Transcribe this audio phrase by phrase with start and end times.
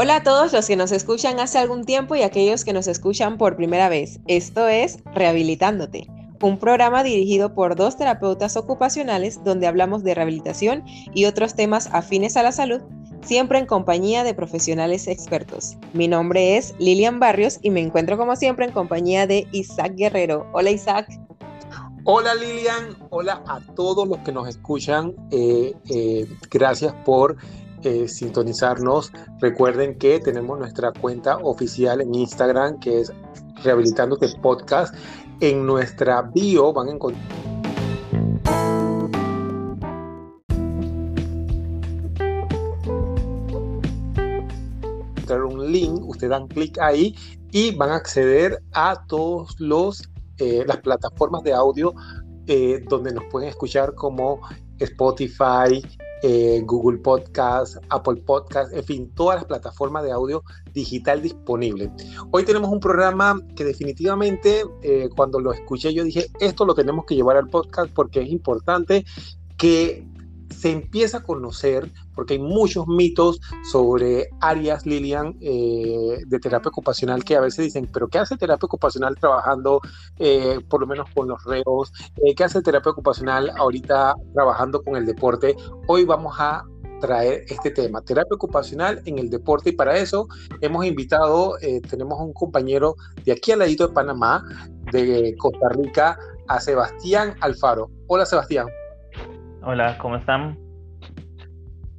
[0.00, 3.36] Hola a todos los que nos escuchan hace algún tiempo y aquellos que nos escuchan
[3.36, 4.20] por primera vez.
[4.28, 6.06] Esto es Rehabilitándote,
[6.40, 12.36] un programa dirigido por dos terapeutas ocupacionales donde hablamos de rehabilitación y otros temas afines
[12.36, 12.80] a la salud,
[13.22, 15.76] siempre en compañía de profesionales expertos.
[15.94, 20.46] Mi nombre es Lilian Barrios y me encuentro como siempre en compañía de Isaac Guerrero.
[20.52, 21.08] Hola Isaac.
[22.04, 25.16] Hola Lilian, hola a todos los que nos escuchan.
[25.32, 27.36] Eh, eh, gracias por
[27.82, 29.12] eh, sintonizarnos.
[29.40, 33.12] Recuerden que tenemos nuestra cuenta oficial en Instagram que es
[33.62, 34.94] Rehabilitándote Podcast.
[35.40, 37.22] En nuestra bio van a encontrar
[45.44, 47.14] un link, ustedes dan clic ahí
[47.52, 51.94] y van a acceder a todos los eh, las plataformas de audio
[52.46, 54.40] eh, donde nos pueden escuchar como
[54.78, 55.82] Spotify,
[56.22, 61.90] eh, Google Podcast, Apple Podcast, en fin, todas las plataformas de audio digital disponibles.
[62.30, 67.04] Hoy tenemos un programa que definitivamente eh, cuando lo escuché yo dije, esto lo tenemos
[67.04, 69.04] que llevar al podcast porque es importante
[69.56, 70.06] que
[70.50, 77.24] se empieza a conocer, porque hay muchos mitos sobre áreas, Lilian, eh, de terapia ocupacional
[77.24, 79.80] que a veces dicen, pero ¿qué hace terapia ocupacional trabajando
[80.18, 81.92] eh, por lo menos con los reos?
[82.16, 85.56] Eh, ¿Qué hace terapia ocupacional ahorita trabajando con el deporte?
[85.86, 86.64] Hoy vamos a
[87.00, 90.26] traer este tema, terapia ocupacional en el deporte y para eso
[90.60, 91.54] hemos invitado,
[91.88, 94.44] tenemos un compañero de aquí al ladito de Panamá,
[94.90, 96.18] de Costa Rica,
[96.48, 97.88] a Sebastián Alfaro.
[98.08, 98.66] Hola Sebastián.
[99.62, 100.56] Hola, ¿cómo están?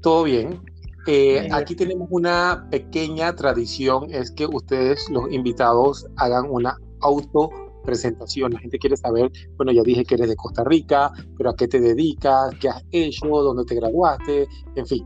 [0.01, 0.61] Todo bien.
[1.07, 7.49] Eh, aquí tenemos una pequeña tradición, es que ustedes, los invitados, hagan una auto
[7.83, 8.53] presentación.
[8.53, 11.67] La gente quiere saber, bueno, ya dije que eres de Costa Rica, pero a qué
[11.67, 15.05] te dedicas, qué has hecho, dónde te graduaste, en fin.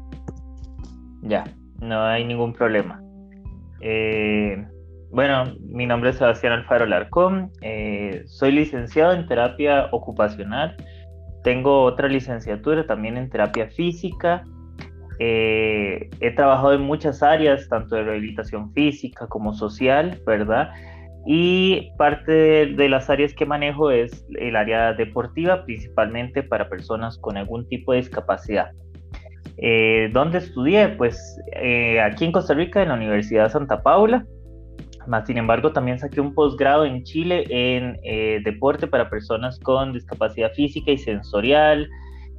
[1.21, 1.43] Ya,
[1.79, 3.01] no hay ningún problema.
[3.81, 4.67] Eh,
[5.09, 10.75] bueno, mi nombre es Sebastián Alfaro Larcón, eh, soy licenciado en terapia ocupacional
[11.43, 14.45] tengo otra licenciatura también en terapia física.
[15.19, 20.71] Eh, he trabajado en muchas áreas, tanto de rehabilitación física como social, ¿verdad?
[21.25, 22.31] Y parte
[22.65, 27.91] de, las áreas que manejo es el área deportiva, principalmente para personas con algún tipo
[27.91, 28.71] de discapacidad.
[29.57, 30.89] Eh, ¿Dónde estudié?
[30.89, 34.25] Pues eh, aquí en Costa Rica, en la Universidad Santa Paula.
[35.07, 39.93] Más sin embargo, también saqué un posgrado en Chile en eh, deporte para personas con
[39.93, 41.89] discapacidad física y sensorial.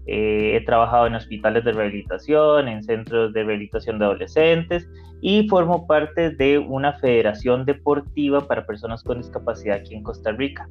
[0.07, 4.89] Eh, he trabajado en hospitales de rehabilitación, en centros de rehabilitación de adolescentes
[5.23, 10.69] y formo parte de una federación deportiva para personas con discapacidad aquí en Costa Rica,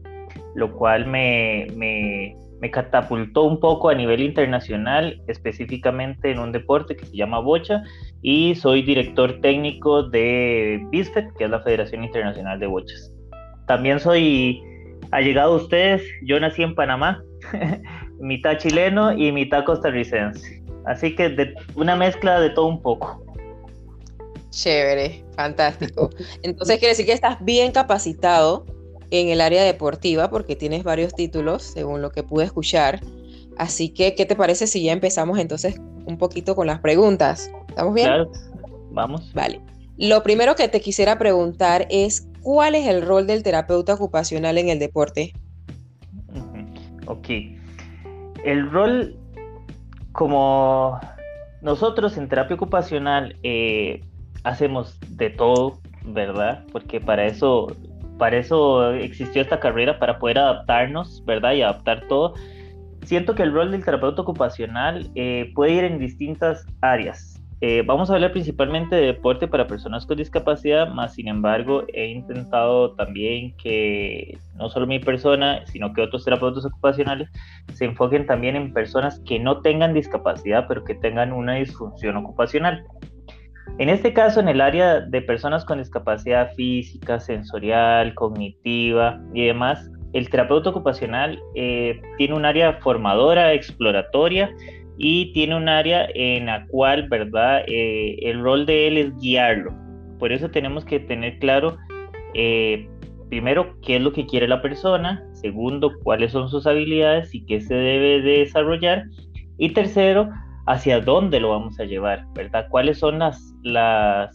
[0.54, 6.96] lo cual me, me me catapultó un poco a nivel internacional, específicamente en un deporte
[6.96, 7.84] que se llama bocha,
[8.22, 13.12] y soy director técnico de BISFET, que es la Federación Internacional de Bochas.
[13.68, 14.63] También soy
[15.12, 17.22] allegado a ustedes, yo nací en Panamá,
[18.22, 20.63] mitad chileno y mitad costarricense.
[20.85, 23.25] Así que de, una mezcla de todo un poco.
[24.51, 26.12] Chévere, fantástico.
[26.44, 28.66] Entonces quiere decir que estás bien capacitado
[29.12, 33.02] en el área deportiva porque tienes varios títulos, según lo que pude escuchar.
[33.58, 37.52] Así que, ¿qué te parece si ya empezamos entonces un poquito con las preguntas?
[37.69, 38.08] ¿Estamos bien?
[38.08, 38.31] Claro,
[38.92, 39.31] vamos.
[39.34, 39.62] Vale.
[39.97, 44.69] Lo primero que te quisiera preguntar es, ¿cuál es el rol del terapeuta ocupacional en
[44.69, 45.34] el deporte?
[47.06, 47.30] Ok.
[48.44, 49.16] El rol,
[50.12, 51.00] como
[51.62, 54.02] nosotros en terapia ocupacional eh,
[54.44, 56.66] hacemos de todo, ¿verdad?
[56.72, 57.75] Porque para eso
[58.18, 61.53] para eso existió esta carrera, para poder adaptarnos, ¿verdad?
[61.53, 62.34] Y adaptar todo.
[63.03, 67.34] Siento que el rol del terapeuta ocupacional eh, puede ir en distintas áreas.
[67.66, 72.07] Eh, vamos a hablar principalmente de deporte para personas con discapacidad, más sin embargo he
[72.07, 77.30] intentado también que no solo mi persona, sino que otros terapeutas ocupacionales
[77.74, 82.83] se enfoquen también en personas que no tengan discapacidad, pero que tengan una disfunción ocupacional.
[83.80, 89.89] En este caso, en el área de personas con discapacidad física, sensorial, cognitiva y demás,
[90.13, 94.51] el terapeuta ocupacional eh, tiene un área formadora, exploratoria
[94.98, 97.63] y tiene un área en la cual, ¿verdad?
[97.68, 99.74] Eh, el rol de él es guiarlo.
[100.19, 101.77] Por eso tenemos que tener claro,
[102.36, 102.88] eh,
[103.30, 107.60] primero, qué es lo que quiere la persona, segundo, cuáles son sus habilidades y qué
[107.60, 109.06] se debe de desarrollar,
[109.57, 110.30] y tercero,
[110.65, 112.68] hacia dónde lo vamos a llevar, ¿verdad?
[112.69, 114.31] ¿Cuáles son las, las,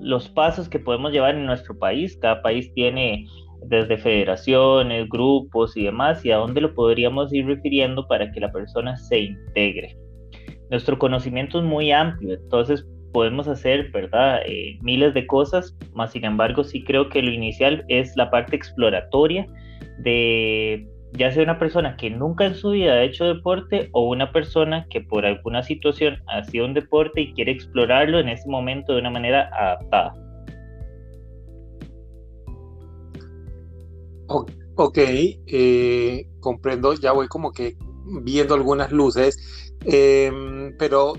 [0.00, 2.16] los pasos que podemos llevar en nuestro país?
[2.20, 3.26] Cada país tiene
[3.66, 8.50] desde federaciones, grupos y demás, y a dónde lo podríamos ir refiriendo para que la
[8.52, 9.96] persona se integre.
[10.70, 14.40] Nuestro conocimiento es muy amplio, entonces podemos hacer, ¿verdad?
[14.46, 18.56] Eh, miles de cosas, más sin embargo sí creo que lo inicial es la parte
[18.56, 19.46] exploratoria
[19.98, 24.32] de ya sea una persona que nunca en su vida ha hecho deporte o una
[24.32, 28.94] persona que por alguna situación ha sido un deporte y quiere explorarlo en ese momento
[28.94, 30.14] de una manera adaptada.
[34.76, 37.76] Ok, eh, comprendo, ya voy como que
[38.22, 41.12] viendo algunas luces, em, pero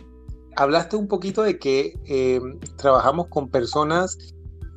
[0.55, 4.17] hablaste un poquito de que em, trabajamos con personas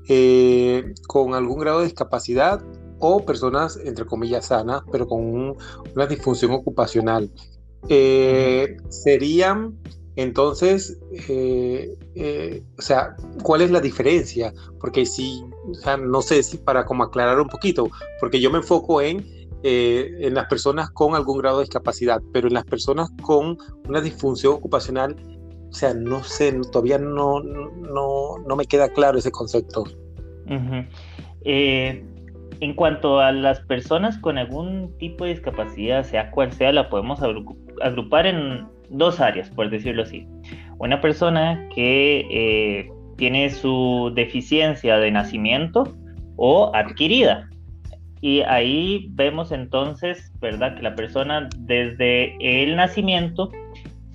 [0.09, 2.61] eh, con algún grado de discapacidad
[2.99, 5.57] o personas, entre comillas, sanas, pero con
[5.95, 7.31] una disfunción ocupacional.
[7.89, 9.79] Eh, serían
[10.17, 10.99] entonces,
[11.29, 14.53] eh, eh, o sea, ¿cuál es la diferencia?
[14.81, 15.45] Porque si,
[16.01, 19.27] no sé si para como aclarar un poquito, porque yo me enfoco en,
[19.63, 24.55] en las personas con algún grado de discapacidad, pero en las personas con una disfunción
[24.55, 25.17] ocupacional,
[25.69, 29.85] o sea, no sé, todavía no, no, no me queda claro ese concepto.
[32.61, 37.21] En cuanto a las personas con algún tipo de discapacidad, sea cual sea, la podemos
[37.83, 40.27] agrupar en dos áreas, por decirlo así.
[40.79, 45.95] Una persona que eh, tiene su deficiencia de nacimiento
[46.37, 47.49] o adquirida.
[48.21, 50.77] Y ahí vemos entonces, ¿verdad?
[50.77, 53.51] Que la persona desde el nacimiento,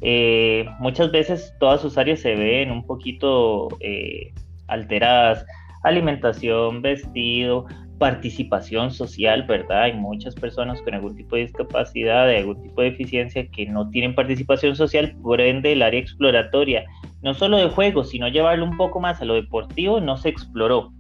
[0.02, 4.34] eh, muchas veces todas sus áreas se ven un poquito eh,
[4.68, 5.46] alteradas.
[5.84, 7.66] Alimentación, vestido,
[8.02, 9.84] participación social, ¿verdad?
[9.84, 13.92] Hay muchas personas con algún tipo de discapacidad, de algún tipo de deficiencia que no
[13.92, 16.84] tienen participación social, por ende el área exploratoria,
[17.22, 20.92] no solo de juego, sino llevarlo un poco más a lo deportivo, no se exploró.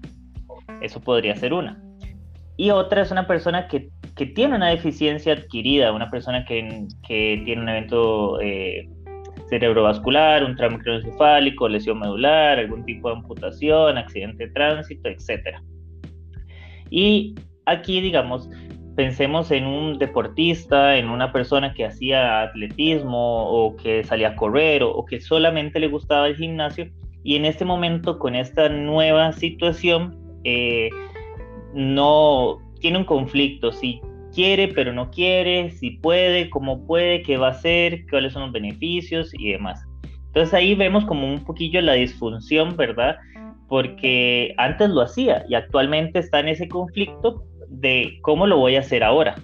[0.80, 1.82] Eso podría ser una.
[2.56, 3.90] Y otra es una persona que,
[4.36, 8.88] tiene una deficiencia adquirida, una persona que, tiene un evento eh,
[9.50, 15.64] cerebrovascular, un trauma craneoencefálico, lesión medular, algún tipo de amputación, accidente de tránsito, etcétera.
[16.92, 17.34] Y
[17.66, 18.48] aquí, digamos,
[18.96, 24.84] pensemos en un deportista, en una persona que hacía atletismo o que salía a correr
[24.84, 26.88] o, que solamente le gustaba el gimnasio
[27.24, 30.90] y en este momento con esta nueva situación eh,
[31.74, 34.02] no tiene un conflicto, si
[34.34, 38.52] quiere pero no quiere, si puede, cómo puede, qué va a hacer, cuáles son los
[38.52, 39.82] beneficios y demás.
[40.28, 43.18] Entonces ahí vemos como un poquillo la disfunción, ¿verdad?
[43.72, 48.82] Porque antes lo hacía y actualmente está en ese conflicto de cómo lo voy a
[48.82, 49.42] hacer ahora.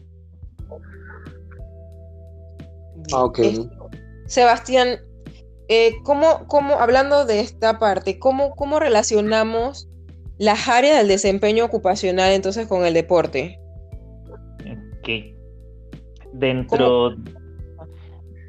[3.14, 3.40] Ah, ok.
[4.26, 5.00] Sebastián,
[5.70, 6.46] eh, ¿cómo,
[6.78, 9.88] hablando de esta parte, ¿cómo, cómo relacionamos
[10.38, 13.62] las áreas del desempeño ocupacional entonces con el deporte?
[15.00, 15.10] Ok.
[16.34, 17.16] Dentro,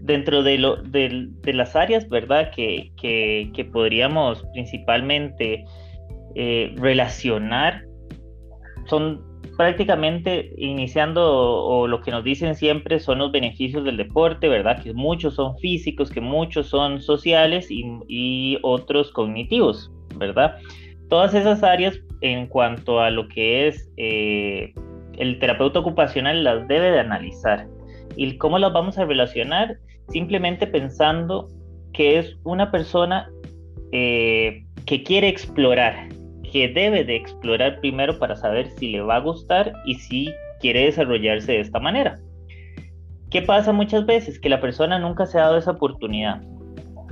[0.01, 2.51] dentro de, lo, de, las áreas, ¿verdad?
[2.55, 5.65] Que, podríamos principalmente
[6.35, 7.85] eh, relacionar,
[8.87, 14.83] son prácticamente iniciando o, lo que nos dicen siempre son los beneficios del deporte, ¿verdad?
[14.83, 20.57] Que muchos son físicos, que muchos son sociales y, otros cognitivos, ¿verdad?
[21.09, 24.73] Todas esas áreas en cuanto a lo que es eh,
[25.17, 27.67] el terapeuta ocupacional las debe de analizar.
[28.17, 29.79] ¿Y cómo las vamos a relacionar?
[30.09, 31.49] simplemente pensando
[31.93, 33.31] que es una persona
[33.93, 36.09] eh, que quiere explorar,
[36.51, 40.85] que debe de explorar primero para saber si le va a gustar y si quiere
[40.85, 42.19] desarrollarse de esta manera.
[43.31, 44.41] ¿Qué pasa muchas veces?
[44.41, 46.41] Que la persona nunca se ha dado esa oportunidad.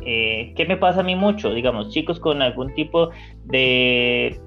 [0.07, 1.53] Eh, ¿Qué me pasa a mí mucho?
[1.53, 3.11] Digamos, chicos con algún tipo
[3.45, 4.41] de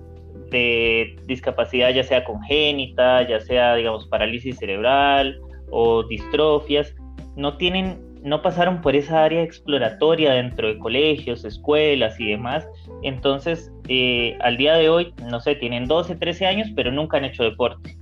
[1.28, 5.40] discapacidad, ya sea congénita, ya sea, digamos, parálisis cerebral
[5.72, 6.94] o distrofias,
[7.36, 12.68] no tienen no pasaron por esa área exploratoria dentro de colegios, escuelas y demás.
[13.02, 17.26] Entonces, eh, al día de hoy, no sé, tienen 12, 13 años, pero nunca han
[17.26, 17.98] hecho deporte.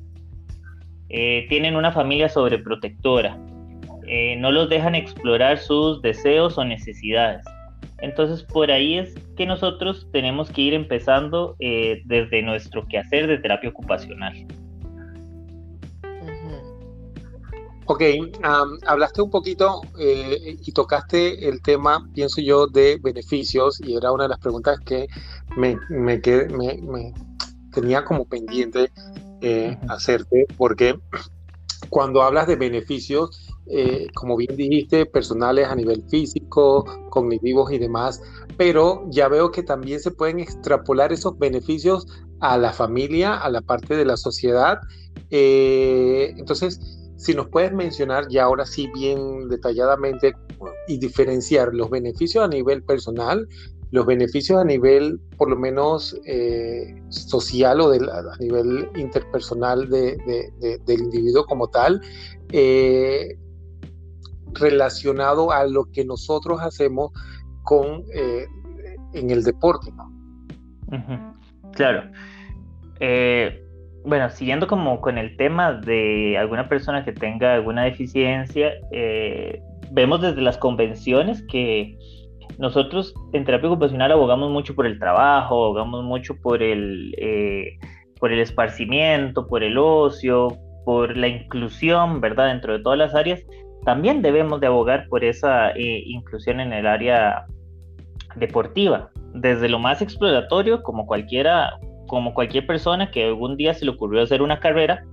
[1.10, 3.38] Eh, tienen una familia sobreprotectora.
[4.08, 7.46] Eh, no los dejan explorar sus deseos o necesidades.
[8.00, 13.70] Entonces, por ahí es que nosotros tenemos que ir empezando desde nuestro quehacer de terapia
[13.70, 14.46] ocupacional.
[17.90, 18.02] Ok,
[18.86, 24.24] hablaste un poquito eh, y tocaste el tema, pienso yo, de beneficios y era una
[24.24, 25.08] de las preguntas que
[25.56, 27.14] me, me, me,
[27.72, 28.92] tenía como pendiente
[29.40, 31.00] eh, hacerte, porque
[31.90, 38.22] cuando hablas de beneficios, eh, como bien dijiste, personales a nivel físico, cognitivos y demás,
[38.58, 42.06] pero ya veo que también se pueden extrapolar esos beneficios
[42.42, 44.80] a la familia, a la parte de la sociedad.
[45.30, 50.34] entonces, si nos puedes mencionar ya ahora sí bien detalladamente
[50.88, 53.48] y diferenciar los beneficios a nivel personal
[53.92, 61.46] los beneficios a nivel, por lo menos, eh, social o a nivel interpersonal del individuo
[61.46, 62.02] como tal,
[62.52, 63.38] eh,
[64.54, 67.12] relacionado a lo que nosotros hacemos
[67.64, 68.46] con eh,
[69.14, 69.92] en el deporte.
[71.74, 72.12] Claro.
[74.08, 78.72] Bueno, siguiendo como con el tema de alguna persona que tenga alguna deficiencia,
[79.92, 81.98] vemos desde las convenciones que
[82.58, 87.78] nosotros en terapia ocupacional abogamos mucho por el trabajo, abogamos mucho por el, eh,
[88.20, 92.48] por el esparcimiento, por el ocio, por la inclusión, ¿verdad?
[92.48, 93.42] Dentro de todas las áreas,
[93.86, 97.46] también debemos de abogar por esa eh, inclusión en el área
[98.36, 103.92] deportiva, desde lo más exploratorio, como cualquiera, como cualquier persona que algún día se le
[103.92, 105.04] ocurrió hacer una carrera,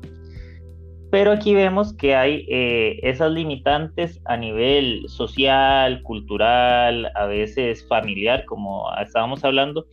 [1.14, 8.44] pero aquí vemos que hay eh, esas limitantes a nivel social, cultural, a veces familiar,
[8.46, 9.86] como estábamos hablando,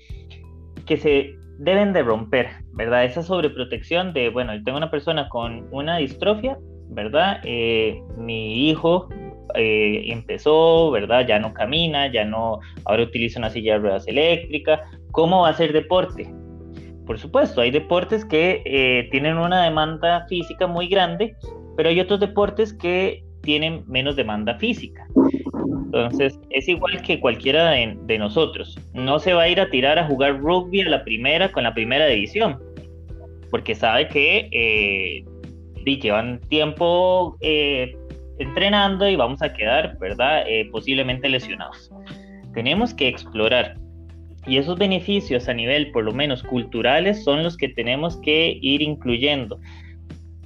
[0.88, 3.06] que se deben de romper, ¿verdad?
[3.06, 6.58] Esa sobreprotección de, bueno, tengo una persona con una distrofia,
[6.90, 7.40] ¿verdad?
[7.44, 9.08] Eh, mi hijo
[9.54, 11.28] eh, empezó, ¿verdad?
[11.28, 14.82] Ya no camina, ya no, ahora utiliza una silla de ruedas eléctrica,
[15.12, 16.34] ¿cómo va a hacer deporte?
[17.06, 21.36] Por supuesto, hay deportes que eh, tienen una demanda física muy grande,
[21.76, 25.08] pero hay otros deportes que tienen menos demanda física.
[25.86, 28.78] Entonces, es igual que cualquiera de, nosotros.
[28.94, 31.74] No se va a ir a tirar a jugar rugby a la primera con la
[31.74, 32.60] primera división,
[33.50, 35.26] porque sabe que eh,
[35.84, 37.98] llevan tiempo eh,
[38.40, 40.46] entrenando y vamos a quedar, ¿verdad?
[40.72, 41.92] posiblemente lesionados.
[42.54, 43.81] Tenemos que explorar
[44.48, 48.82] y esos beneficios a nivel, por lo menos culturales, son los que tenemos que ir
[48.82, 49.60] incluyendo.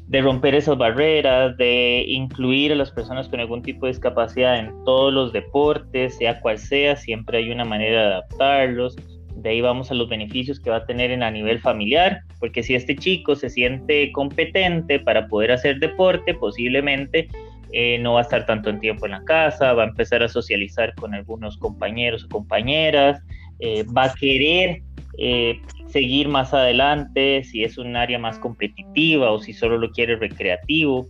[0.07, 4.71] De romper esas barreras, de incluir a las personas con algún tipo de discapacidad en
[4.83, 8.95] todos los deportes, sea cual sea, siempre hay una manera de adaptarlos.
[9.35, 12.63] De ahí vamos a los beneficios que va a tener en a nivel familiar, porque
[12.63, 17.27] si este chico se siente competente para poder hacer deporte, posiblemente
[17.71, 20.29] eh, no va a estar tanto en tiempo en la casa, va a empezar a
[20.29, 23.21] socializar con algunos compañeros o compañeras,
[23.59, 24.81] eh, va a querer
[25.17, 30.15] eh, seguir más adelante, si es un área más competitiva o si solo lo quiere
[30.17, 31.07] recreativo.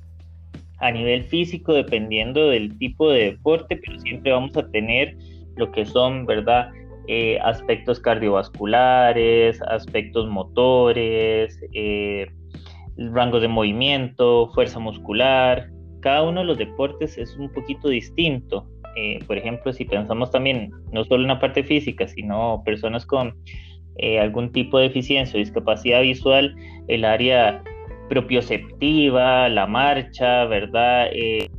[0.79, 5.15] A nivel físico, dependiendo del tipo de deporte, pero siempre vamos a tener
[5.55, 6.69] lo que son, ¿verdad?
[7.07, 11.57] Eh, aspectos cardiovasculares, aspectos motores,
[12.97, 15.69] rango de movimiento, fuerza muscular.
[16.01, 18.67] Cada uno de los deportes es un poquito distinto.
[18.95, 23.35] Eh, por ejemplo, si pensamos también no solo en la parte física, sino personas con
[23.97, 26.55] eh, algún tipo de deficiencia o discapacidad visual,
[26.87, 27.61] el área
[28.09, 31.07] propioceptiva, la marcha, ¿verdad?
[31.11, 31.49] Eh,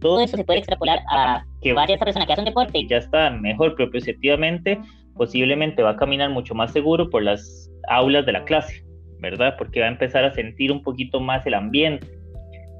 [0.00, 2.98] todo eso se puede extrapolar a que vaya esa persona que hace un deporte ya
[2.98, 4.78] está mejor propioceptivamente,
[5.16, 8.84] posiblemente va a caminar mucho más seguro por las aulas de la clase,
[9.20, 9.54] ¿verdad?
[9.58, 12.06] Porque va a empezar a sentir un poquito más el ambiente.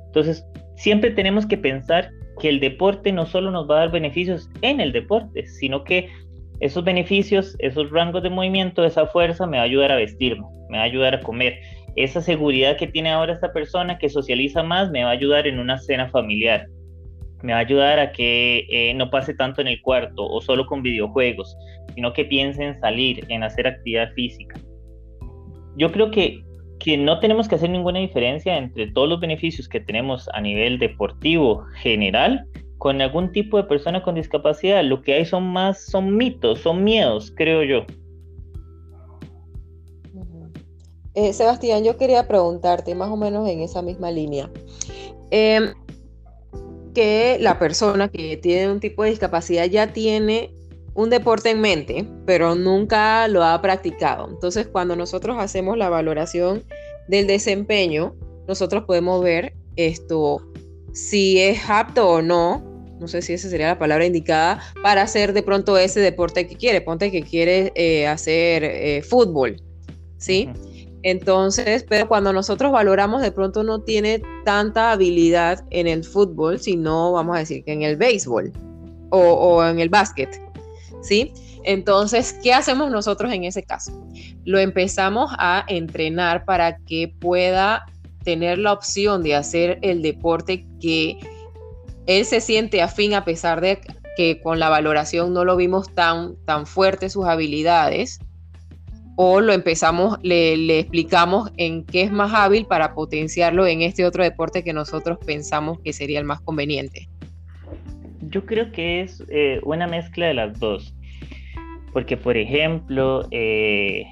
[0.07, 0.47] Entonces,
[0.77, 4.81] siempre tenemos que pensar que el deporte no solo nos va a dar beneficios en
[4.81, 6.09] el deporte, sino que
[6.61, 10.79] esos beneficios, esos rangos de movimiento, esa fuerza me va a ayudar a vestirme, me
[10.79, 11.59] va a ayudar a comer.
[11.97, 15.59] Esa seguridad que tiene ahora esta persona que socializa más me va a ayudar en
[15.59, 16.67] una cena familiar.
[17.43, 20.67] Me va a ayudar a que eh, no pase tanto en el cuarto o solo
[20.67, 21.57] con videojuegos,
[21.95, 24.59] sino que piense en salir, en hacer actividad física.
[25.77, 26.43] Yo creo que
[26.79, 30.79] que no tenemos que hacer ninguna diferencia entre todos los beneficios que tenemos a nivel
[30.79, 32.47] deportivo general
[32.79, 34.85] con algún tipo de persona con discapacidad.
[34.85, 37.87] Lo que hay son más, son mitos, son miedos, creo yo.
[41.15, 44.51] Eh, Sebastián, yo quería preguntarte más o menos en esa misma línea.
[45.31, 45.73] Em,
[46.95, 50.51] que la persona que tiene un tipo de discapacidad ya tiene
[50.97, 54.29] un deporte en mente, pero nunca lo ha practicado.
[54.29, 56.65] Entonces, cuando nosotros hacemos la valoración
[57.07, 58.15] del desempeño,
[58.49, 60.41] nosotros podemos ver esto,
[60.95, 62.65] si es apto o no,
[62.99, 66.57] no sé si esa sería la palabra indicada, para hacer de pronto ese deporte que
[66.57, 66.81] quiere.
[66.81, 69.61] Ponte que quiere eh, hacer eh, fútbol,
[70.17, 70.49] ¿sí?
[71.03, 77.13] Entonces, pero cuando nosotros valoramos, de pronto no tiene tanta habilidad en el fútbol, sino
[77.13, 78.51] vamos a decir que en el béisbol
[79.11, 80.46] o, o en el básquet.
[81.07, 81.33] ¿Sí?
[81.65, 84.07] Entonces, ¿qué hacemos nosotros en ese caso?
[84.45, 87.87] Lo empezamos a entrenar para que pueda
[88.25, 91.19] tener la opción de hacer el deporte que
[92.07, 93.81] él se siente afín a pesar de
[94.17, 98.21] que con la valoración no lo vimos tan, tan fuerte sus habilidades,
[99.17, 104.23] o lo empezamos, le, explicamos en qué es más hábil para potenciarlo en este otro
[104.23, 107.09] deporte que nosotros pensamos que sería el más conveniente.
[108.29, 110.95] Yo creo que es eh, una mezcla de las dos.
[111.97, 114.05] Porque, por ejemplo, eh,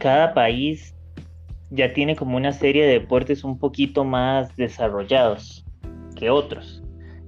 [0.00, 0.92] cada país
[1.70, 5.64] ya tiene como una serie de deportes un poquito más desarrollados
[6.16, 6.82] que otros.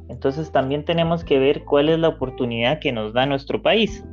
[0.08, 4.04] Entonces también tenemos que ver cuál es la oportunidad que nos da nuestro país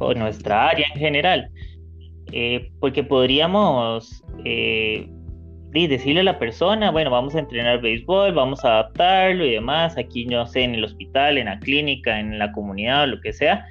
[0.00, 1.48] o nuestra área en general.
[2.30, 5.08] Eh, porque podríamos eh,
[5.72, 10.26] decirle a la persona, bueno, vamos a entrenar béisbol, vamos a adaptarlo y demás, aquí
[10.26, 13.64] no sé, en el hospital, en la clínica, en la comunidad o lo que sea,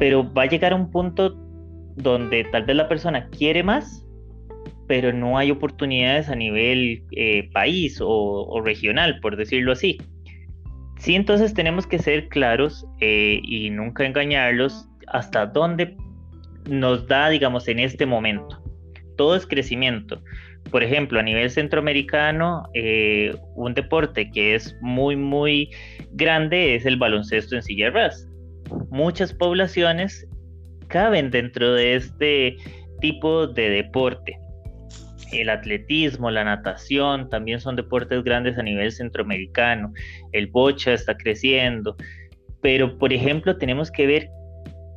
[0.00, 1.36] pero va a llegar a un punto
[1.96, 4.04] donde tal vez la persona quiere más,
[4.88, 9.98] pero no hay oportunidades a nivel eh, país o, regional, por decirlo así.
[10.98, 15.96] Sí, entonces tenemos que ser claros eh, y nunca engañarlos hasta dónde
[16.68, 18.62] nos da, digamos, en este momento.
[19.18, 20.22] Todo es crecimiento.
[20.70, 25.68] Por ejemplo, a nivel centroamericano, eh, un deporte que es muy, muy
[26.12, 27.90] grande es el baloncesto en silla de
[28.90, 30.26] Muchas poblaciones
[30.88, 32.56] caben dentro de este
[33.00, 34.38] tipo de deporte.
[35.32, 39.92] El atletismo, la natación, también son deportes grandes a nivel centroamericano,
[40.32, 41.96] el bocha está creciendo,
[42.60, 44.28] pero por ejemplo tenemos que ver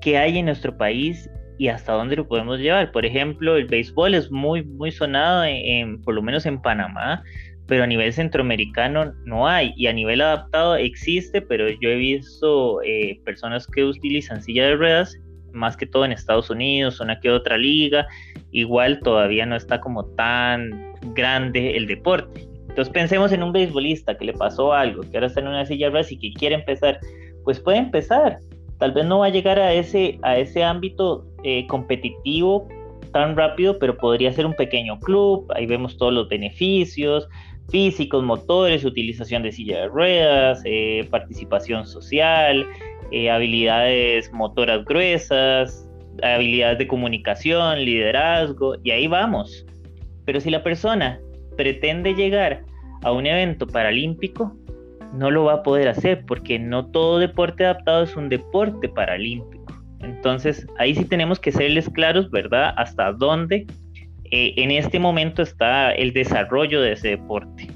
[0.02, 2.92] qué hay en nuestro país y hasta dónde lo podemos llevar.
[2.92, 7.24] Por ejemplo, el béisbol es muy, muy sonado, en, por lo menos en Panamá,
[7.68, 12.82] pero a nivel centroamericano no hay y a nivel adaptado existe, pero yo he visto
[12.84, 15.18] eh, personas que utilizan silla de ruedas
[15.54, 18.08] más que todo en Estados Unidos, una que otra liga,
[18.52, 22.48] igual todavía no está como tan grande el deporte.
[22.70, 25.90] Entonces pensemos en un beisbolista que le pasó algo, que ahora está en una silla
[25.92, 27.00] de y que quiere empezar,
[27.44, 28.40] pues puede empezar.
[28.80, 32.68] Tal vez no va a llegar a ese, a ese ámbito eh, competitivo
[33.12, 37.30] tan rápido, pero podría ser un pequeño club, ahí vemos todos los beneficios
[37.70, 42.68] físicos, motores, utilización de silla de ruedas, eh, participación social,
[43.12, 45.90] eh, habilidades motoras gruesas,
[46.22, 49.66] habilidades de comunicación, liderazgo, y ahí vamos.
[50.26, 51.20] Pero si la persona
[51.58, 52.64] pretende llegar
[53.04, 54.56] a un evento paralímpico,
[55.14, 59.64] no lo va a poder hacer porque no todo deporte adaptado es un deporte paralímpico.
[60.00, 62.74] Entonces ahí sí tenemos que serles claros, ¿verdad?
[62.78, 63.66] Hasta dónde
[64.36, 67.68] eh, en este momento está el desarrollo de ese deporte.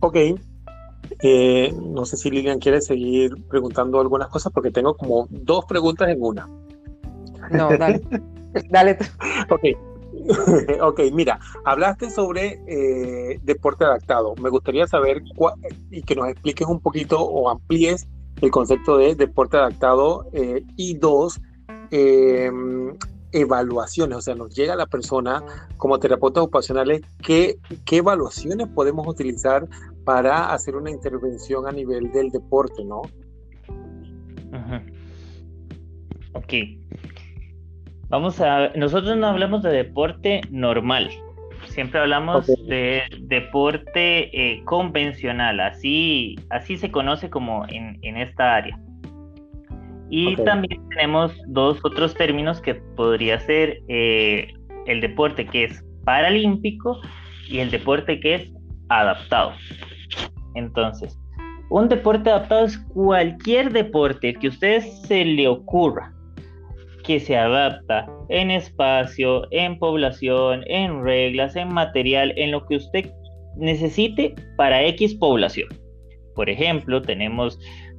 [0.00, 0.16] Ok,
[1.20, 6.08] eh, no sé si Lilian quiere seguir preguntando algunas cosas porque tengo como dos preguntas
[6.08, 6.48] en una.
[7.50, 8.00] No, dale.
[8.70, 8.96] dale.
[9.50, 9.60] ok.
[10.80, 14.34] ok, mira, hablaste sobre eh, deporte adaptado.
[14.36, 15.22] Me gustaría saber
[15.90, 18.08] y que nos expliques un poquito o amplíes
[18.40, 21.38] el concepto de deporte adaptado eh, y dos,
[23.32, 25.42] evaluaciones, o sea, nos llega la persona
[25.76, 29.66] como terapeutas ocupacionales, ¿qué, qué evaluaciones podemos utilizar
[30.04, 33.02] para hacer una intervención a nivel del deporte, ¿no?
[36.32, 36.54] Ok.
[38.08, 41.10] Vamos a, nosotros no hablamos de deporte normal,
[41.66, 48.80] siempre hablamos de deporte eh, convencional, así, así se conoce como en, en esta área.
[50.10, 54.52] Y también tenemos dos otros términos que podría ser eh,
[54.86, 57.00] el deporte que es paralímpico
[57.48, 58.52] y el deporte que es
[58.88, 59.52] adaptado.
[60.54, 61.18] Entonces,
[61.70, 66.14] un deporte adaptado es cualquier deporte que a usted se le ocurra
[67.04, 73.10] que se adapta en espacio, en población, en reglas, en material, en lo que usted
[73.56, 75.68] necesite para X población.
[76.34, 77.58] Por ejemplo, tenemos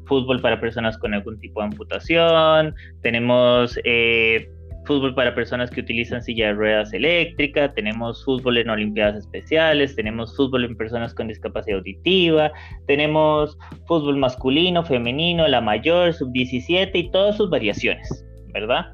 [0.10, 4.50] fútbol para personas con algún tipo de amputación, tenemos eh,
[4.90, 10.36] fútbol para personas que utilizan silla de ruedas eléctrica, tenemos fútbol en Olimpiadas Especiales, tenemos
[10.36, 12.52] fútbol en personas con discapacidad auditiva,
[12.88, 13.56] tenemos
[13.88, 18.88] fútbol masculino, femenino, la mayor, sub-17 y todas sus variaciones, ¿verdad?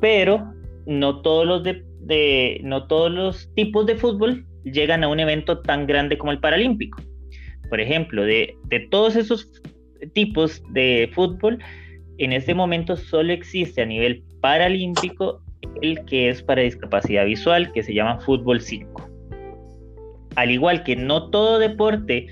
[0.00, 0.52] Pero
[0.86, 5.86] no todos los de, no todos los tipos de fútbol llegan a un evento tan
[5.86, 7.00] grande como el Paralímpico.
[7.68, 9.48] Por ejemplo, de, de todos esos
[10.14, 11.58] tipos de fútbol,
[12.18, 15.42] en este momento solo existe a nivel paralímpico
[15.80, 19.08] el que es para discapacidad visual, que se llama fútbol 5.
[20.36, 22.26] Al igual que no todo deporte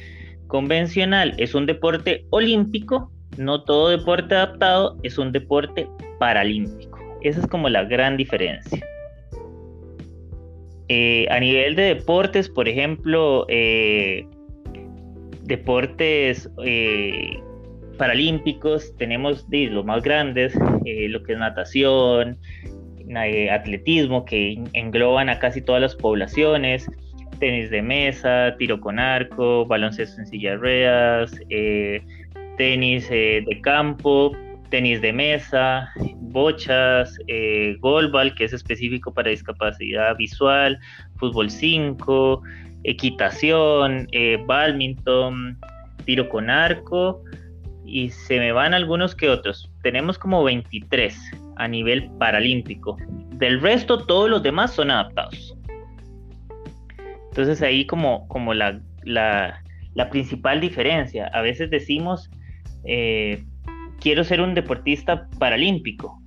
[0.47, 6.99] convencional es un deporte olímpico, no todo deporte adaptado es un deporte paralímpico.
[7.23, 8.85] Esa es como la gran diferencia.
[10.89, 14.27] Eh, a nivel de deportes, por ejemplo, eh,
[15.45, 17.41] deportes eh,
[18.01, 20.55] paralímpicos tenemos los más grandes,
[20.87, 22.39] eh, lo que es natación,
[23.15, 26.91] eh, atletismo, que engloban a casi todas las poblaciones.
[27.39, 32.03] tenis de mesa, tiro con arco, baloncesto en silla de ruedas, eh,
[32.57, 34.33] tenis de campo,
[34.71, 40.79] tenis de mesa, bochas, eh, golbal, que es específico para discapacidad visual,
[41.17, 42.43] fútbol 5,
[42.85, 44.07] equitación,
[44.47, 45.59] badminton,
[46.05, 47.23] tiro con arco,
[47.91, 49.71] y se me van algunos que otros.
[49.83, 51.19] Tenemos como 23
[51.57, 52.97] a nivel paralímpico.
[53.35, 55.57] Del resto, todos los demás son adaptados.
[57.31, 59.61] Entonces ahí como, como la, la,
[60.11, 61.27] principal diferencia.
[61.35, 62.31] A veces decimos,
[62.85, 63.43] eh,
[64.01, 66.21] quiero ser un deportista paralímpico.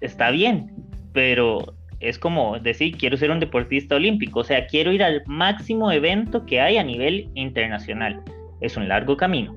[0.00, 0.70] Está bien,
[1.12, 4.40] pero es como decir, quiero ser un deportista olímpico.
[4.40, 8.22] O sea, quiero ir al máximo evento que hay a nivel internacional.
[8.60, 9.56] Es un largo camino.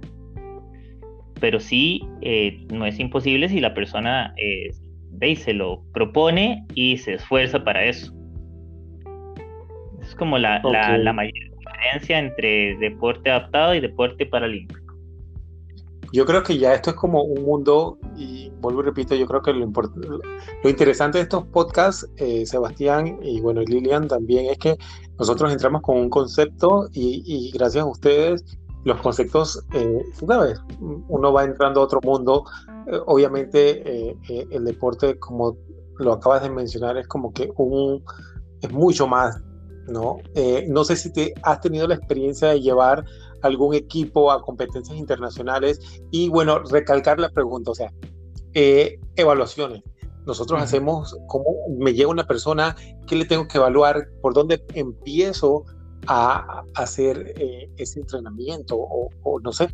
[1.39, 4.71] Pero sí, eh, no es imposible si la persona eh,
[5.36, 8.13] se lo propone y se esfuerza para eso.
[10.02, 14.88] Es como la, la mayor diferencia entre deporte adaptado y deporte paralímpico.
[16.13, 19.41] Yo creo que ya esto es como un mundo, y vuelvo y repito, yo creo
[19.41, 24.78] que lo, lo interesante de estos podcasts, eh, Sebastián y bueno, Lilian también, es que
[25.19, 30.60] nosotros entramos con un concepto y, gracias a ustedes los conceptos, eh, vez
[31.10, 32.45] Uno va entrando a otro mundo.
[32.88, 35.58] Eh, obviamente eh, el deporte, como
[36.00, 38.04] lo acabas de mencionar, es como que un,
[38.62, 39.41] es mucho más,
[39.88, 40.17] ¿no?
[40.67, 43.04] no sé si te has tenido la experiencia de llevar
[43.41, 45.80] algún equipo a competencias internacionales
[46.12, 47.91] y bueno, recalcar la pregunta, o sea,
[48.54, 49.84] eh, evaluaciones.
[50.26, 51.45] Nosotros hacemos, ¿cómo
[51.78, 52.76] me llega una persona?
[53.06, 54.08] ¿Qué le tengo que evaluar?
[54.21, 55.63] ¿Por dónde empiezo
[56.07, 58.77] a, hacer eh, ese entrenamiento?
[58.77, 59.67] O, no sé.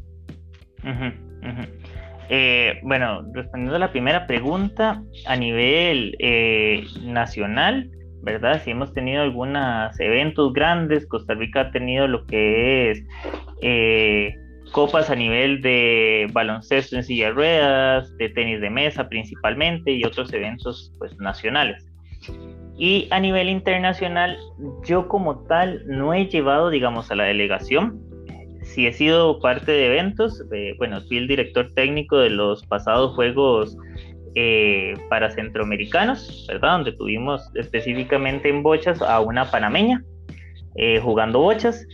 [2.29, 6.15] Eh, bueno, respondiendo a la primera pregunta, a nivel
[7.03, 7.91] nacional,
[8.23, 8.61] ¿verdad?
[8.63, 13.03] Si hemos tenido algunos eventos grandes, Costa Rica ha tenido lo que es
[13.61, 14.33] eh,
[14.71, 20.03] copas a nivel de baloncesto en silla de ruedas, de tenis de mesa principalmente y
[20.05, 21.85] otros eventos pues, nacionales.
[22.77, 24.37] Y a nivel internacional,
[24.83, 28.01] yo como tal no he llevado, digamos, a la delegación.
[28.63, 33.13] Si he sido parte de eventos, eh, bueno, fui el director técnico de los pasados
[33.15, 33.77] Juegos
[34.35, 36.77] eh, para centroamericanos, ¿verdad?
[36.77, 40.03] Donde tuvimos específicamente en bochas a una panameña
[40.75, 41.85] eh, jugando bochas.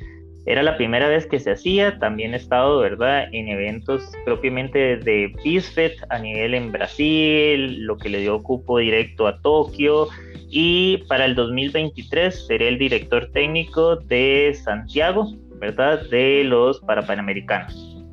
[0.46, 5.34] Era la primera vez que se hacía, también he estado, ¿verdad?, en eventos propiamente de
[5.44, 10.08] BISFET a nivel en Brasil, lo que le dio cupo directo a Tokio,
[10.50, 18.04] y para el 2023 seré el director técnico de Santiago, ¿verdad?, de los Parapanamericanos.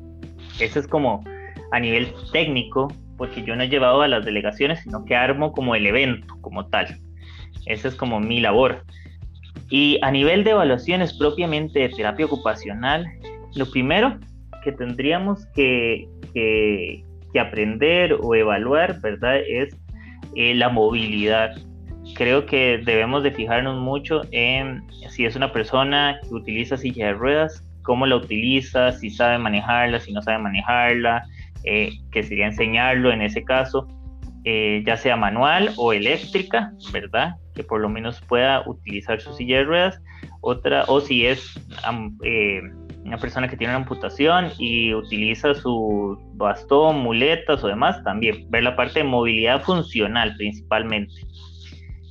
[0.59, 1.23] Eso es como
[1.71, 5.75] a nivel técnico porque yo no he llevado a las delegaciones, sino que armo como
[5.75, 6.99] el evento como tal.
[7.65, 8.83] Esa es como mi labor.
[9.69, 13.05] Y a nivel de evaluaciones propiamente de terapia ocupacional,
[13.55, 14.17] lo primero
[14.63, 17.03] que tendríamos que, que,
[17.39, 19.37] aprender o evaluar, ¿verdad?
[19.47, 19.75] Es
[20.35, 21.55] eh, la movilidad.
[22.15, 27.13] Creo que debemos de fijarnos mucho en si es una persona que utiliza silla de
[27.13, 31.23] ruedas, cómo la utiliza, si sabe manejarla, si no sabe manejarla,
[31.63, 33.87] eh, que sería enseñarlo en ese caso,
[34.43, 37.35] eh, ya sea manual o eléctrica, ¿verdad?
[37.55, 40.01] Que por lo menos pueda utilizar su silla de ruedas.
[40.41, 41.59] Otra, o si es
[42.23, 42.61] eh,
[43.03, 48.63] una persona que tiene una amputación y utiliza su bastón, muletas o demás, también ver
[48.63, 51.13] la parte de movilidad funcional principalmente,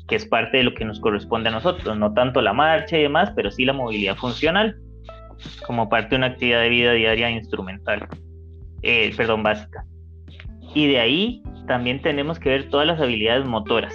[0.09, 3.03] que es parte de lo que nos corresponde a nosotros, no tanto la marcha y
[3.03, 4.77] demás, pero sí la movilidad funcional
[5.67, 8.09] como parte de una actividad de vida diaria instrumental.
[8.83, 9.85] Eh, perdón, básica.
[10.75, 13.95] Y de ahí también tenemos que ver todas las habilidades motoras,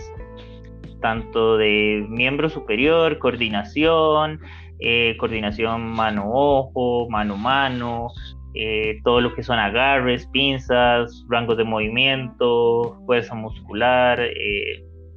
[1.01, 4.39] tanto de miembro superior, coordinación,
[4.79, 8.09] eh, coordinación mano-ojo, mano-mano,
[8.53, 14.19] eh, todo lo que son agarres, pinzas, rangos de movimiento, fuerza muscular,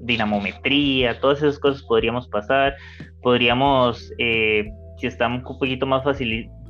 [0.00, 2.74] dinamometría, todas esas cosas podríamos pasar.
[3.22, 6.04] Podríamos, si estamos un poquito más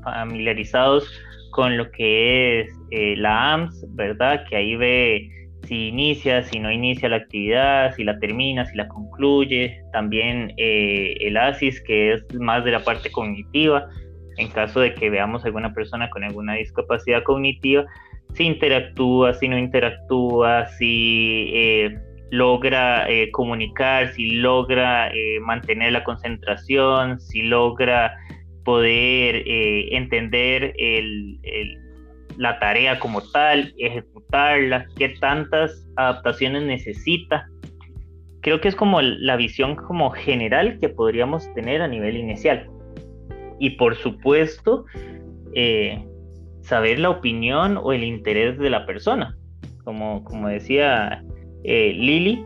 [0.05, 1.09] familiarizados,
[1.55, 4.45] con lo que es eh, la AMS, ¿verdad?
[4.49, 5.31] Que ahí ve
[5.69, 9.81] si inicia, si no inicia la actividad, si la termina, si la concluye.
[9.93, 13.89] También eh, el ASIS, que es más de la parte cognitiva,
[14.37, 17.87] en caso de que veamos alguna persona con alguna discapacidad cognitiva,
[18.35, 21.53] si interactúa, si no interactúa, si
[22.31, 25.11] eh, logra comunicar, si logra
[25.43, 28.17] mantener la concentración, si logra
[28.65, 30.75] poder eh, entender
[32.37, 37.47] la tarea como tal, ejecutarla, qué tantas adaptaciones necesita.
[38.41, 42.69] Creo que es como la visión como general que podríamos tener a nivel inicial.
[43.61, 44.85] y por supuesto,
[45.55, 46.05] eh,
[46.63, 49.37] saber la opinión o el interés de la persona.
[49.85, 51.23] Como, como decía
[51.65, 52.45] eh, Lili,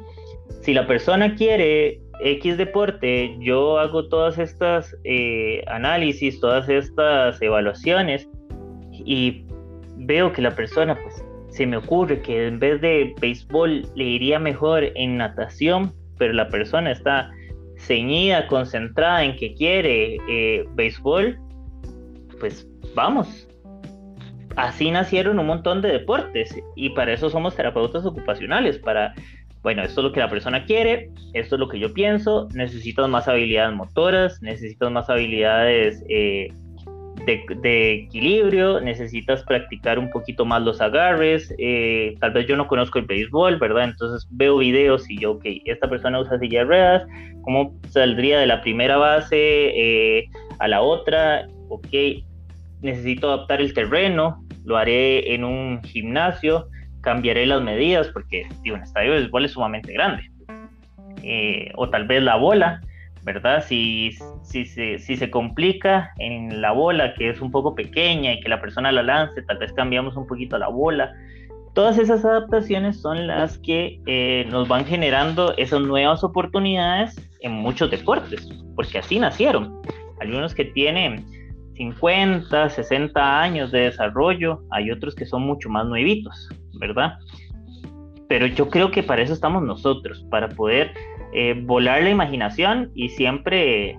[0.63, 8.29] si la persona quiere X deporte, yo hago todas estas eh, análisis, todas estas evaluaciones
[8.93, 9.45] y
[9.97, 14.39] veo que la persona, pues, se me ocurre que en vez de béisbol le iría
[14.39, 17.31] mejor en natación, pero la persona está
[17.79, 21.39] ceñida, concentrada en que quiere eh, béisbol,
[22.41, 23.49] pues vamos.
[24.59, 29.14] Así nacieron un montón de deportes y para eso somos terapeutas ocupacionales, para
[29.62, 33.09] bueno, esto es lo que la persona quiere, esto es lo que yo pienso, necesitas
[33.09, 36.49] más habilidades motoras, necesitas más habilidades eh,
[37.25, 42.99] de, equilibrio, necesitas practicar un poquito más los agarres, eh, tal vez yo no conozco
[42.99, 43.85] el béisbol, ¿verdad?
[43.85, 47.07] Entonces veo videos y yo, ok, esta persona usa silla de ruedas,
[47.42, 50.25] ¿cómo saldría de la primera base eh,
[50.59, 51.47] a la otra?
[51.68, 51.94] Ok,
[52.83, 56.69] necesito adaptar el terreno, lo haré en un gimnasio,
[57.01, 60.31] cambiaré las medidas porque digo, un estadio de béisbol es sumamente grande.
[61.23, 62.83] Eh, o tal vez la bola,
[63.25, 63.65] ¿verdad?
[63.67, 64.11] Si,
[64.43, 68.51] si, si, si, se complica en la bola, que es un poco pequeña y que
[68.51, 71.15] la persona la lance, tal vez cambiamos un poquito la bola.
[71.75, 77.91] Todas esas adaptaciones son las que eh, nos van generando esas nuevas oportunidades en muchos
[77.91, 79.81] deportes, porque así nacieron.
[80.21, 81.25] Algunos que tienen
[81.79, 87.14] 50, 60 años de desarrollo, hay otros que son mucho más nuevitos, ¿verdad?
[88.29, 90.93] Pero yo creo que para eso estamos nosotros, para poder
[91.33, 93.97] eh, volar la imaginación y siempre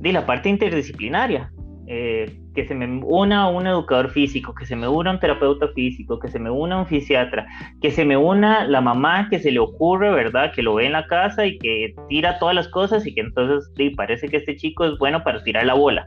[0.00, 1.52] de la parte interdisciplinaria.
[1.90, 6.18] Eh, que se me una un educador físico, que se me una un terapeuta físico,
[6.18, 7.46] que se me una un fisiatra,
[7.80, 10.52] que se me una la mamá que se le ocurre, ¿verdad?
[10.52, 13.70] Que lo ve en la casa y que tira todas las cosas y que entonces
[13.76, 16.06] sí, parece que este chico es bueno para tirar la bola.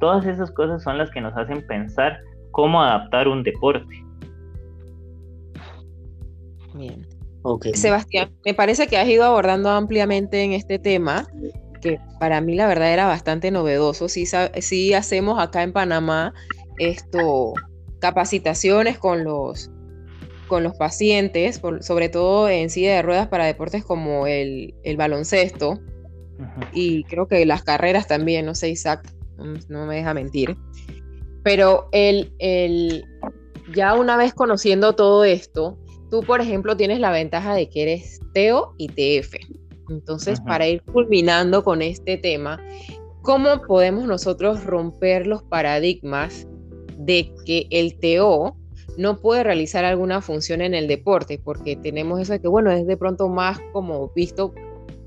[0.00, 2.18] Todas esas cosas son las que nos hacen pensar
[2.50, 4.04] cómo adaptar un deporte.
[6.74, 7.06] Bien.
[7.74, 11.26] Sebastián, me parece que has ido abordando ampliamente en este tema,
[11.80, 14.08] que para mí la verdad era bastante novedoso.
[14.08, 14.24] Sí,
[14.58, 16.34] sí hacemos acá en Panamá
[16.78, 17.54] esto,
[18.00, 19.70] capacitaciones con los,
[20.48, 25.78] con los pacientes, sobre todo en silla de ruedas para deportes como el, baloncesto.
[26.72, 29.08] Y creo que las carreras también, no sé, Isaac,
[29.68, 30.56] no me deja mentir.
[31.42, 33.04] Pero el, el,
[33.74, 35.78] ya una vez conociendo todo esto,
[36.10, 39.34] Tú, por ejemplo, tienes la ventaja de que eres TEO y TF.
[39.90, 42.60] Entonces, para ir culminando con este tema,
[43.22, 46.46] ¿cómo podemos nosotros romper los paradigmas
[46.96, 48.56] de que el TO
[48.96, 51.40] no puede realizar alguna función en el deporte?
[51.42, 54.54] Porque tenemos eso de que, bueno, es de pronto más como visto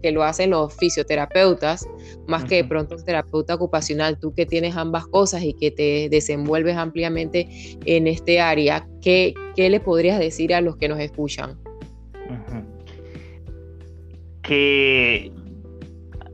[0.01, 1.87] que lo hacen los fisioterapeutas,
[2.27, 6.09] más que de pronto el terapeuta ocupacional, tú que tienes ambas cosas y que te
[6.09, 7.47] desenvuelves ampliamente
[7.85, 11.57] en este área, ¿qué, qué le podrías decir a los que nos escuchan?
[14.41, 15.31] Que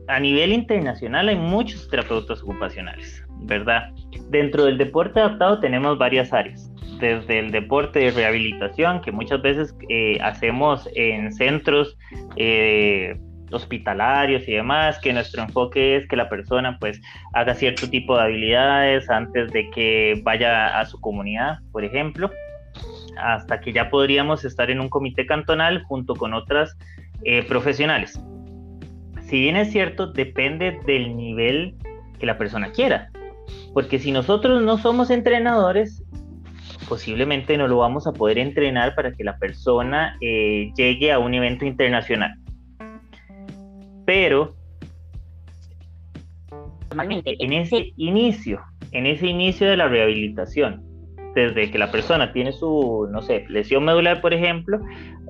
[0.08, 3.90] a nivel internacional hay muchos terapeutas ocupacionales, ¿verdad?
[4.30, 9.74] Dentro del deporte adaptado tenemos varias áreas desde el deporte de rehabilitación que muchas veces
[9.88, 11.96] eh, hacemos en centros
[12.36, 13.18] eh,
[13.52, 17.00] hospitalarios y demás, que nuestro enfoque es que la persona pues
[17.32, 22.30] haga cierto tipo de habilidades antes de que vaya a su comunidad, por ejemplo,
[23.18, 26.76] hasta que ya podríamos estar en un comité cantonal junto con otras
[27.22, 28.20] eh, profesionales.
[29.22, 31.74] Si bien es cierto, depende del nivel
[32.18, 33.10] que la persona quiera,
[33.72, 36.02] porque si nosotros no somos entrenadores,
[36.88, 41.34] posiblemente no lo vamos a poder entrenar para que la persona eh, llegue a un
[41.34, 42.36] evento internacional
[44.06, 44.54] pero
[46.88, 50.82] normalmente en ese inicio, en ese inicio de la rehabilitación,
[51.34, 54.80] desde que la persona tiene su, no sé, lesión medular, por ejemplo,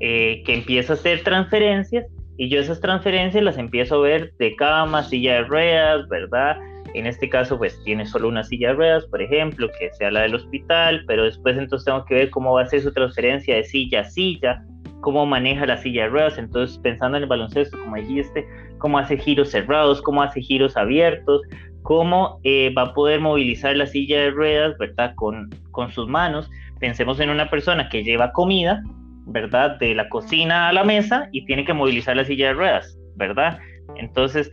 [0.01, 4.55] eh, que empieza a hacer transferencias y yo esas transferencias las empiezo a ver de
[4.55, 6.59] cama, silla de ruedas, ¿verdad?
[6.95, 10.23] En este caso, pues tiene solo una silla de ruedas, por ejemplo, que sea la
[10.23, 13.65] del hospital, pero después entonces tengo que ver cómo va a ser su transferencia de
[13.65, 14.65] silla a silla,
[15.07, 16.37] cómo maneja la silla de ruedas.
[16.37, 18.45] Entonces, pensando en el baloncesto, como dijiste,
[18.79, 21.43] cómo hace giros cerrados, cómo hace giros abiertos,
[21.83, 25.15] cómo eh, va a poder movilizar la silla de ruedas, ¿verdad?
[25.15, 26.51] Con, con sus manos.
[26.81, 28.83] Pensemos en una persona que lleva comida,
[29.27, 29.79] ¿verdad?
[29.79, 33.61] De la cocina a la mesa y tiene que movilizar la silla de ruedas, ¿verdad?
[33.99, 34.51] Entonces,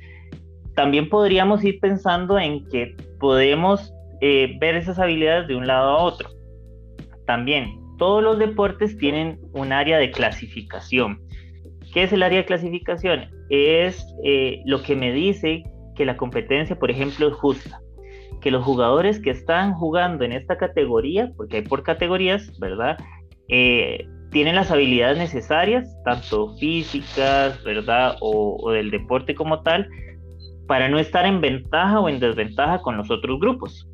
[0.76, 5.98] también podríamos ir pensando en que podemos eh, ver esas habilidades de un lado a
[5.98, 6.30] otro.
[7.26, 11.22] También, todos los deportes tienen un área de clasificación.
[11.94, 13.30] ¿Qué es el área de clasificación?
[13.50, 15.64] Es eh, lo que me dice
[15.96, 17.80] que la competencia, por ejemplo, es justa.
[18.42, 22.98] que los jugadores que están jugando en esta categoría, porque hay por categorías, ¿verdad?
[23.48, 28.18] Eh, tienen las habilidades necesarias, tanto físicas, ¿verdad?
[28.20, 29.88] O, del deporte como tal,
[30.68, 33.88] para no estar en ventaja o en desventaja con los otros grupos.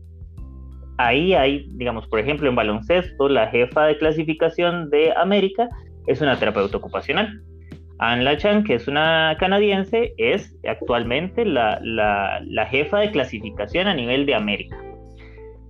[1.00, 5.70] Ahí hay, digamos, por ejemplo, en baloncesto, la jefa de clasificación de América
[6.08, 7.42] es una terapeuta ocupacional.
[8.00, 14.26] Anne Lachan, que es una canadiense, es actualmente la, la, jefa de clasificación a nivel
[14.26, 14.78] de América.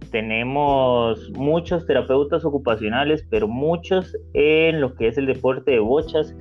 [0.09, 6.35] Tenemos muchos terapeutas ocupacionales, pero muchos en lo que es el deporte de bochas,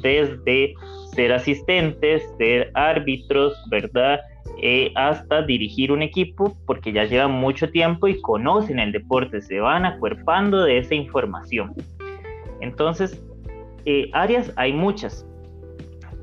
[0.00, 0.72] desde
[1.14, 4.18] ser asistentes, ser árbitros, ¿verdad?
[4.62, 9.58] Eh, hasta dirigir un equipo, porque ya llevan mucho tiempo y conocen el deporte, se
[9.58, 11.74] van acuerpando de esa información.
[12.60, 13.24] Entonces,
[13.86, 15.26] eh, áreas hay muchas,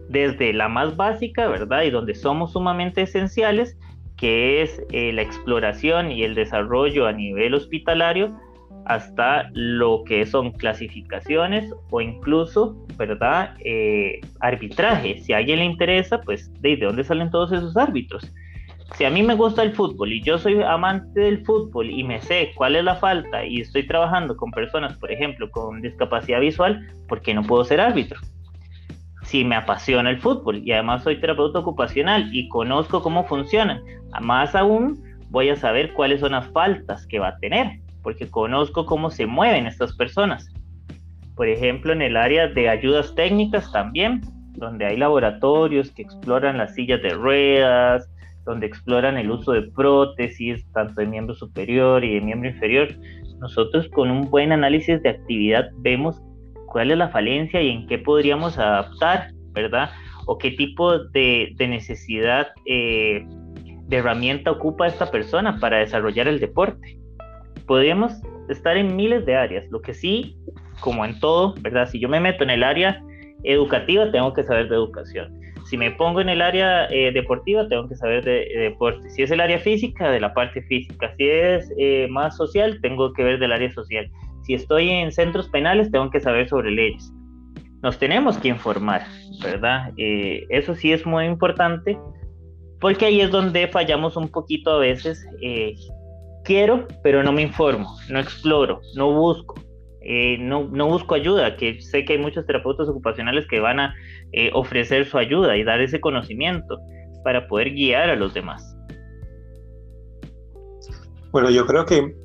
[0.09, 1.83] desde la más básica, ¿verdad?
[1.83, 3.75] Y donde somos sumamente esenciales,
[4.17, 8.37] que es eh, la exploración y el desarrollo a nivel hospitalario,
[8.87, 13.53] hasta lo que son clasificaciones o incluso, ¿verdad?
[13.65, 15.19] Eh, arbitraje.
[15.19, 18.31] Si a alguien le interesa, pues, ¿de dónde salen todos esos árbitros?
[18.95, 22.21] Si a mí me gusta el fútbol y yo soy amante del fútbol y me
[22.21, 26.87] sé cuál es la falta y estoy trabajando con personas, por ejemplo, con discapacidad visual,
[27.09, 28.19] ¿por qué no puedo ser árbitro?
[29.23, 33.81] si me apasiona el fútbol y además soy terapeuta ocupacional y conozco cómo funcionan,
[34.21, 38.85] más aún voy a saber cuáles son las faltas que va a tener, porque conozco
[38.85, 40.49] cómo se mueven estas personas.
[41.35, 44.21] Por ejemplo, en el área de ayudas técnicas también,
[44.53, 48.09] donde hay laboratorios que exploran las sillas de ruedas,
[48.45, 52.87] donde exploran el uso de prótesis, tanto de miembro superior y de miembro inferior.
[53.39, 56.17] Nosotros con un buen análisis de actividad vemos
[56.67, 59.89] cuál es la falencia y en qué podríamos adaptar, ¿verdad?
[60.27, 66.97] O qué tipo de, necesidad eh, de herramienta ocupa esta persona para desarrollar el deporte.
[67.67, 68.13] Podríamos
[68.49, 70.35] estar en miles de áreas, lo que sí,
[70.79, 71.87] como en todo, ¿verdad?
[71.89, 73.03] Si yo me meto en el área
[73.43, 75.39] educativa, tengo que saber de educación.
[75.65, 79.09] Si me pongo en el área eh, deportiva, tengo que saber de, deporte.
[79.09, 81.13] Si es el área física, de la parte física.
[81.17, 84.09] Si es eh, más social, tengo que ver del área social
[84.47, 87.13] si estoy en centros penales, tengo que saber sobre leyes.
[87.83, 89.05] Nos tenemos que informar,
[89.43, 89.91] ¿verdad?
[89.97, 91.99] Eh, eso sí es muy importante,
[92.79, 95.27] porque ahí es donde fallamos un poquito a veces.
[96.47, 99.55] Eh, quiero, pero no me informo, no exploro, no busco.
[100.01, 103.93] Eh, no, no, busco ayuda, que sé que hay muchos terapeutas ocupacionales que van a
[104.53, 106.77] ofrecer su ayuda y dar ese conocimiento
[107.25, 108.63] para poder guiar a los demás.
[111.31, 112.15] Bueno, yo creo que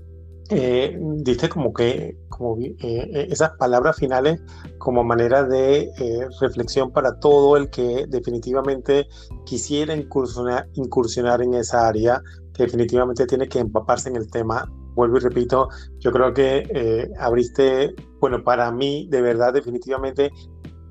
[0.50, 4.40] eh, diste como que como, eh, eh, esas palabras finales
[4.78, 9.06] como manera de eh, reflexión para todo el que definitivamente
[9.46, 12.20] quisiera incursionar, incursionar en esa área,
[12.62, 14.70] definitivamente tiene que empaparse en el tema.
[14.94, 15.68] Vuelvo y repito,
[16.00, 20.30] yo creo que abriste, bueno, para mí, de verdad, definitivamente,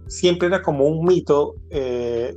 [0.07, 1.55] siempre era como un mito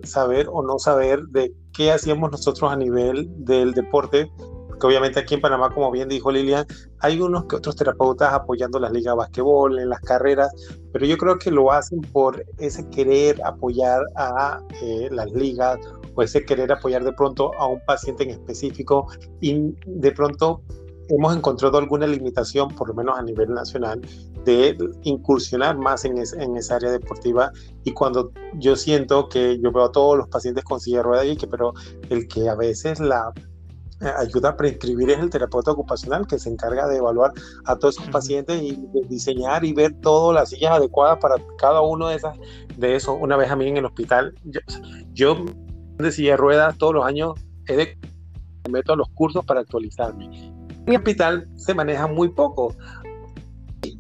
[0.03, 4.31] saber o no saber de qué hacíamos nosotros a nivel del deporte
[4.79, 6.67] que obviamente aquí en Panamá, como bien dijo Lilian,
[7.01, 10.53] hay unos que otros terapeutas apoyando las ligas de basquetbol, en las carreras,
[10.93, 15.79] pero yo creo que lo hacen por ese querer apoyar a eh, las ligas
[16.15, 19.07] o ese querer apoyar de pronto a un paciente en específico
[19.41, 20.63] y de pronto
[21.09, 24.01] hemos encontrado alguna limitación, por lo menos a nivel nacional,
[24.45, 27.51] de incursionar más en, en, esa área deportiva.
[27.85, 31.27] Y cuando yo siento que yo veo a todos los pacientes con silla de ruedas
[31.27, 31.73] y que, pero
[32.09, 33.33] el que a veces la
[34.01, 37.33] eh, ayuda a prescribir es el terapeuta ocupacional que se encarga de evaluar
[37.65, 41.81] a todos esos pacientes y de diseñar y ver todas las sillas adecuadas para cada
[41.81, 42.37] uno de esas
[42.77, 44.61] de eso una vez a mí en el hospital yo,
[45.13, 45.37] yo
[45.99, 47.35] de silla de ruedas todos los años
[47.67, 47.97] de
[48.71, 52.75] meto a los cursos para actualizarme en mi hospital se maneja muy poco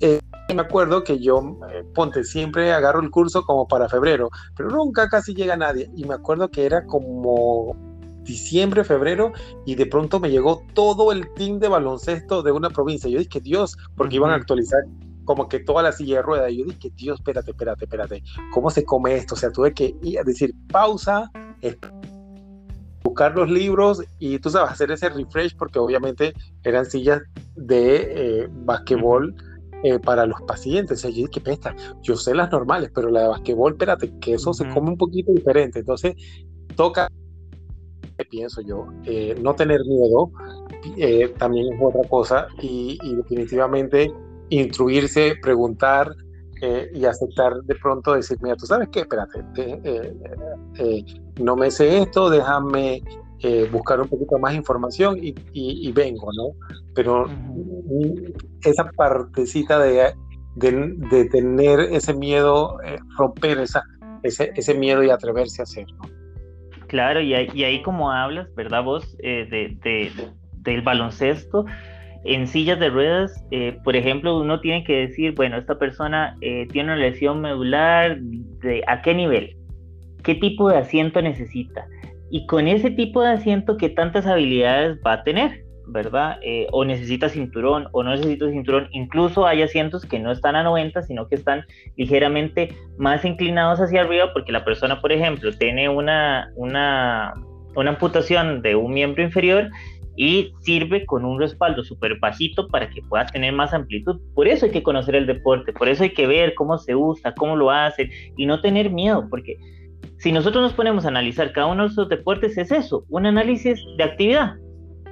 [0.01, 0.21] eh,
[0.55, 5.09] me acuerdo que yo, eh, ponte, siempre agarro el curso como para febrero, pero nunca
[5.09, 5.91] casi llega nadie.
[5.97, 7.75] Y me acuerdo que era como
[8.23, 9.33] diciembre, febrero,
[9.67, 13.11] y de pronto me llegó todo el team de baloncesto de una provincia.
[13.11, 14.83] Yo dije, Dios, porque iban a actualizar
[15.25, 16.53] como que toda la silla de ruedas.
[16.53, 19.35] Y yo dije, Dios, espérate, espérate, espérate, ¿cómo se come esto?
[19.35, 21.31] O sea, tuve que ir a decir, pausa,
[23.03, 27.23] buscar los libros y tú sabes, hacer ese refresh porque obviamente eran sillas
[27.55, 29.35] de eh, basquetbol.
[29.87, 31.01] Eh, para los pacientes.
[31.01, 34.33] O sea, yo dije, pesta, yo sé las normales, pero la de basquetbol, espérate, que
[34.33, 35.81] eso se come un poquito diferente.
[35.81, 36.15] Entonces,
[36.75, 37.11] toca
[38.31, 38.87] pienso yo.
[39.05, 40.31] Eh, no tener miedo
[40.97, 44.13] eh, también es otra cosa y, definitivamente
[44.51, 46.15] instruirse, preguntar
[46.61, 49.45] eh, y aceptar de pronto decir, mira, tú sabes qué, espérate,
[51.41, 53.03] no me sé esto, déjame
[53.47, 56.55] eh, buscar un poquito más información y, vengo, ¿no?
[56.95, 57.27] Pero
[58.63, 60.15] esa partecita de,
[60.55, 63.83] de, tener ese miedo, eh, romper esa,
[64.23, 65.99] ese, ese, miedo y atreverse a hacerlo.
[66.87, 68.83] Claro, y ahí, y ahí como hablas, ¿verdad?
[68.83, 70.11] Vos eh, de,
[70.63, 71.67] del baloncesto,
[72.25, 73.45] en sillas de ruedas,
[73.85, 79.03] por ejemplo, uno tiene que decir, bueno, esta persona tiene una lesión medular, de, ¿a
[79.03, 79.57] qué nivel?
[80.23, 81.87] ¿Qué tipo de asiento necesita?
[82.31, 85.63] Y con ese tipo de asiento, ¿qué tantas habilidades va a tener?
[85.87, 86.39] ¿Verdad?
[86.43, 88.89] Eh, o necesita cinturón o no necesita cinturón.
[88.91, 91.65] Incluso hay asientos que no están a 90, sino que están
[91.97, 97.35] ligeramente más inclinados hacia arriba porque la persona, por ejemplo, tiene una, una,
[97.77, 99.71] una amputación de un miembro inferior
[100.17, 104.21] y sirve con un respaldo súper bajito para que pueda tener más amplitud.
[104.35, 107.35] Por eso hay que conocer el deporte, por eso hay que ver cómo se usa,
[107.35, 109.57] cómo lo hacen y no tener miedo, porque
[110.19, 113.81] si nosotros nos ponemos a analizar cada uno de esos deportes, es eso, un análisis
[113.97, 114.55] de actividad.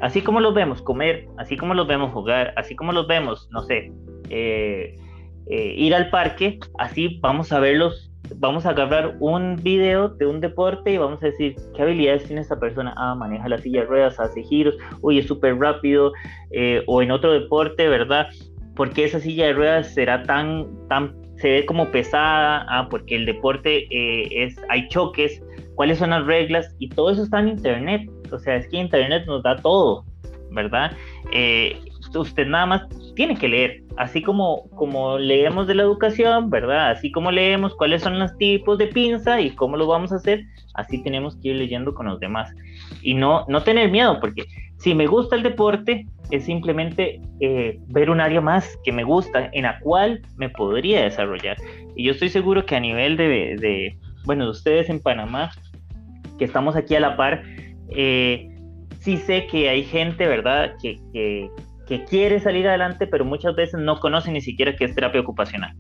[0.01, 3.63] Así como los vemos comer, así como los vemos jugar, así como los vemos, no
[3.63, 3.93] sé,
[4.31, 4.97] eh,
[5.49, 10.41] eh, ir al parque, así vamos a verlos, vamos a agarrar un video de un
[10.41, 12.95] deporte y vamos a decir, ¿qué habilidades tiene esta persona?
[12.97, 16.13] Ah, maneja la silla de ruedas, hace giros, uy, es súper rápido,
[16.51, 18.29] eh, o en otro deporte, ¿verdad?
[18.75, 23.17] ¿Por qué esa silla de ruedas será tan, tan se ve como pesada, ah, porque
[23.17, 25.43] el deporte eh, es, hay choques,
[25.75, 28.09] cuáles son las reglas, y todo eso está en Internet.
[28.31, 30.05] O sea, es que Internet nos da todo,
[30.53, 30.93] ¿verdad?
[31.33, 31.77] Eh,
[32.21, 32.83] usted nada más
[33.15, 36.91] tiene que leer, así como, como leemos de la educación, ¿verdad?
[36.91, 40.45] Así como leemos cuáles son los tipos de pinza y cómo lo vamos a hacer,
[40.75, 42.51] así tenemos que ir leyendo con los demás.
[43.03, 44.45] Y no, no tener miedo, porque
[44.79, 49.51] si me gusta el deporte, es simplemente eh, ver un área más que me gusta,
[49.53, 51.57] en la cual me podría desarrollar.
[51.95, 55.51] Y yo estoy seguro que a nivel de, bueno, de ustedes en Panamá,
[56.39, 57.43] que estamos aquí a la par,
[57.91, 58.49] eh,
[59.01, 61.51] sí sé que hay gente, ¿verdad?, que, que,
[61.87, 65.75] que quiere salir adelante, pero muchas veces no conoce ni siquiera qué es terapia ocupacional.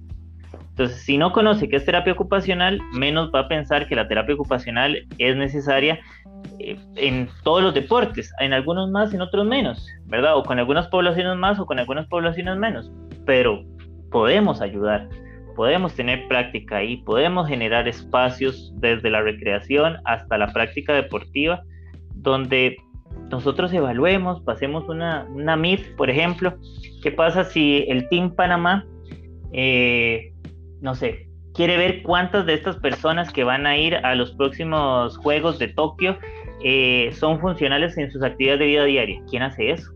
[0.71, 4.35] Entonces, si no conoce qué es terapia ocupacional, menos va a pensar que la terapia
[4.35, 6.01] ocupacional es necesaria
[6.59, 10.37] eh, en todos los deportes, en algunos más, en otros menos, ¿verdad?
[10.37, 12.91] O con algunas poblaciones más o con algunas poblaciones menos,
[13.27, 13.63] pero
[14.11, 15.09] podemos ayudar,
[15.57, 21.63] podemos tener práctica ahí, podemos generar espacios desde la recreación hasta la práctica deportiva,
[22.15, 22.77] donde
[23.33, 26.55] nosotros evaluemos, pasemos una, una MIF, por ejemplo,
[27.03, 28.87] ¿qué pasa si el Team Panamá
[29.53, 30.33] eh,
[30.80, 35.16] no sé, quiere ver cuántas de estas personas que van a ir a los próximos
[35.18, 36.18] Juegos de Tokio
[36.64, 39.22] eh, son funcionales en sus actividades de vida diaria.
[39.28, 39.93] ¿Quién hace eso?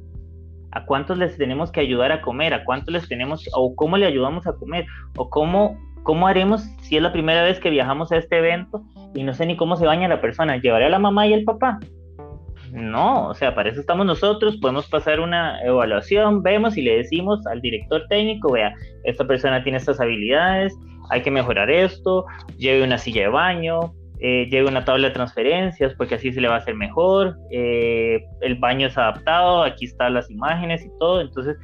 [0.72, 2.52] ¿A cuántos les tenemos que ayudar a comer?
[2.52, 4.86] ¿A cuántos les tenemos, o cómo le ayudamos a comer?
[5.16, 8.82] ¿O cómo, cómo haremos si es la primera vez que viajamos a este evento
[9.14, 10.58] y no sé ni cómo se baña la persona?
[10.58, 11.78] ¿Llevaré a la mamá y el papá?
[12.76, 17.46] No, o sea, para eso estamos nosotros, podemos pasar una evaluación, vemos y le decimos
[17.46, 18.74] al director técnico, vea,
[19.04, 22.26] esta persona tiene estas habilidades, hay que mejorar esto,
[22.58, 26.48] lleve una silla de baño, eh, lleve una tabla de transferencias, porque así se le
[26.48, 31.22] va a hacer mejor, eh, el baño es adaptado, aquí están las imágenes y todo,
[31.22, 31.56] entonces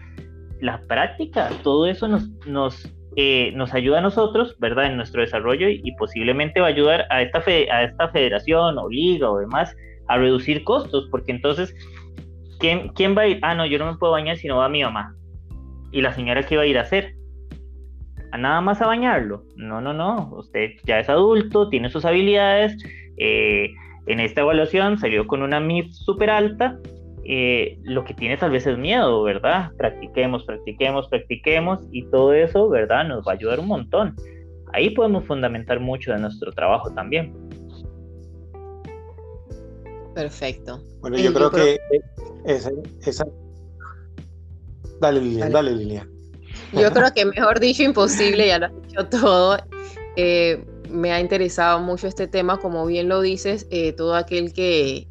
[0.62, 4.86] la práctica, todo eso nos, nos, eh, nos ayuda a nosotros, ¿verdad?
[4.86, 9.30] En nuestro desarrollo y, posiblemente va a ayudar a esta, a esta federación o liga
[9.30, 9.76] o demás
[10.08, 11.74] a reducir costos, porque entonces,
[12.58, 13.38] ¿quién, ¿quién va a ir?
[13.42, 15.14] Ah, no, yo no me puedo bañar si no va mi mamá.
[15.90, 17.14] ¿Y la señora qué va a ir a hacer?
[18.32, 19.44] ¿A nada más a bañarlo?
[19.56, 20.30] No, no, no.
[20.36, 22.76] Usted ya es adulto, tiene sus habilidades.
[23.18, 23.70] Eh,
[24.06, 26.78] en esta evaluación salió con una MIP súper alta.
[27.24, 29.70] Eh, lo que tiene tal vez es miedo, ¿verdad?
[29.76, 33.06] Practiquemos, practiquemos, practiquemos y todo eso, ¿verdad?
[33.06, 34.16] Nos va a ayudar un montón.
[34.72, 37.32] Ahí podemos fundamentar mucho de nuestro trabajo también.
[40.14, 40.82] Perfecto.
[41.00, 41.78] Bueno, yo, creo, que
[42.44, 42.70] esa,
[45.00, 45.72] Dale, Lilian, dale.
[45.72, 46.08] Lilian.
[46.72, 49.58] Yo creo que mejor dicho, imposible, ya lo has dicho todo.
[50.16, 55.08] Eh, me ha interesado mucho este tema, como bien lo dices, eh, todo aquel que,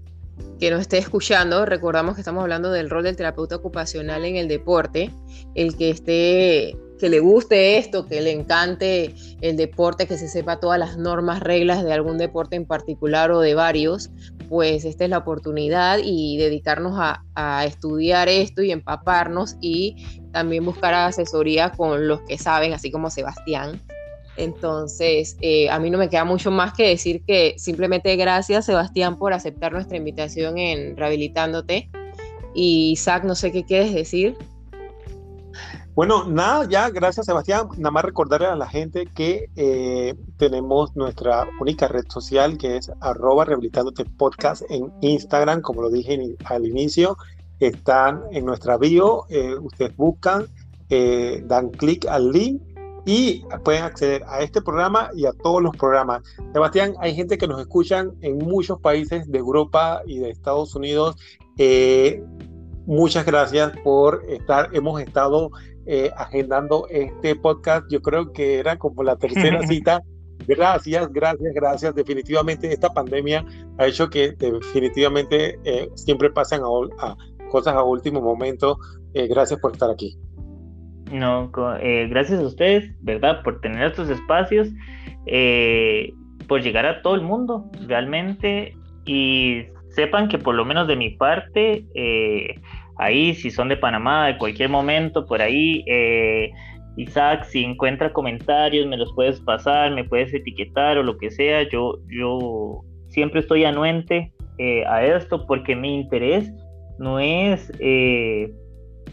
[0.59, 4.47] que nos esté escuchando, recordamos que estamos hablando del rol del terapeuta ocupacional en el
[4.47, 5.11] deporte,
[5.55, 10.59] el que esté que le guste esto, que le encante el deporte, que se sepa
[10.59, 14.11] todas las normas, reglas de algún deporte en particular o de varios,
[14.51, 20.93] pues esta es la oportunidad y dedicarnos a, estudiar esto y empaparnos y también buscar
[20.93, 23.81] asesoría con los que saben, así como Sebastián.
[24.35, 29.17] Entonces, eh, a mí no me queda mucho más que decir que simplemente gracias, Sebastián,
[29.17, 31.89] por aceptar nuestra invitación en Rehabilitándote.
[32.53, 34.35] Y Isaac, no sé qué quieres decir.
[35.93, 37.67] Bueno, nada, ya, gracias Sebastián.
[37.77, 42.89] Nada más recordarle a la gente que eh, tenemos nuestra única red social que es
[43.01, 47.17] arroba rehabilitándote podcast en Instagram, como lo dije al inicio.
[47.59, 50.45] Están en nuestra bio, eh, ustedes buscan,
[50.89, 52.61] eh, dan clic al link
[53.05, 56.23] y pueden acceder a este programa y a todos los programas.
[56.53, 61.17] Sebastián, hay gente que nos escuchan en muchos países de Europa y de Estados Unidos.
[62.85, 64.69] muchas gracias por estar.
[64.73, 65.51] Hemos estado
[65.85, 67.85] eh, agendando este podcast.
[67.89, 70.01] Yo creo que era como la tercera cita.
[70.47, 71.95] Gracias, gracias, gracias.
[71.95, 73.45] Definitivamente esta pandemia
[73.77, 76.61] ha hecho que definitivamente eh, siempre pasan
[76.99, 77.15] a,
[77.49, 78.77] cosas a último momento.
[79.13, 80.17] Eh, gracias por estar aquí.
[81.11, 83.43] No, gracias a ustedes, ¿verdad?
[83.43, 84.69] Por tener estos espacios,
[86.47, 91.09] por llegar a todo el mundo realmente y sepan que por lo menos de mi
[91.09, 91.85] parte,
[93.01, 95.83] ahí, si son de Panamá, de cualquier momento, por ahí.
[95.87, 96.51] Eh,
[96.97, 101.63] Isaac, si encuentra comentarios, me los puedes pasar, me puedes etiquetar o lo que sea.
[101.63, 106.51] Yo, yo siempre estoy anuente eh, a esto porque mi interés
[106.99, 108.53] no es eh,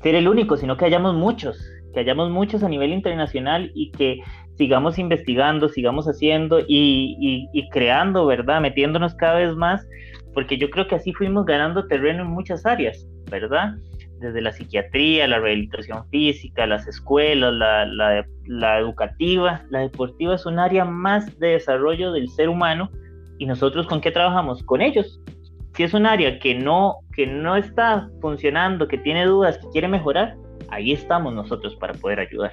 [0.03, 1.59] ser el único, sino que hayamos muchos,
[1.95, 4.19] que hayamos muchos a nivel internacional y que
[4.59, 8.61] sigamos investigando, sigamos haciendo y, y creando, ¿verdad?
[8.61, 9.87] Metiéndonos cada vez más,
[10.39, 13.05] porque yo creo que así fuimos ganando terreno en muchas áreas.
[13.29, 13.75] ¿verdad?
[14.21, 20.85] Desde la psiquiatría, la rehabilitación física, las escuelas, la, educativa, la deportiva es un área
[20.85, 22.89] más de desarrollo del ser humano
[23.39, 24.63] y nosotros con qué trabajamos?
[24.63, 25.21] Con ellos.
[25.75, 29.89] Si es un área que no, que no está funcionando, que tiene dudas, que quiere
[29.89, 30.37] mejorar,
[30.69, 32.53] ahí estamos nosotros para poder ayudar.